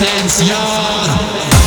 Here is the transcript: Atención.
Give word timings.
Atención. 0.00 1.57